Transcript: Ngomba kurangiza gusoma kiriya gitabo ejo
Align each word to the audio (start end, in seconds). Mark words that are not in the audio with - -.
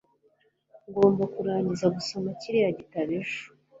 Ngomba 0.87 1.23
kurangiza 1.33 1.87
gusoma 1.95 2.29
kiriya 2.39 2.69
gitabo 2.79 3.11
ejo 3.21 3.43